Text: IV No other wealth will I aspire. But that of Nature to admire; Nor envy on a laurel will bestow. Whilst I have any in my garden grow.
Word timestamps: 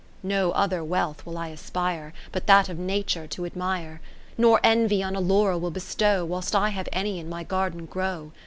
IV 0.01 0.29
No 0.29 0.51
other 0.53 0.83
wealth 0.83 1.27
will 1.27 1.37
I 1.37 1.49
aspire. 1.49 2.11
But 2.31 2.47
that 2.47 2.69
of 2.69 2.79
Nature 2.79 3.27
to 3.27 3.45
admire; 3.45 4.01
Nor 4.35 4.59
envy 4.63 5.03
on 5.03 5.15
a 5.15 5.19
laurel 5.21 5.59
will 5.59 5.69
bestow. 5.69 6.25
Whilst 6.25 6.55
I 6.55 6.69
have 6.69 6.89
any 6.91 7.19
in 7.19 7.29
my 7.29 7.43
garden 7.43 7.85
grow. 7.85 8.31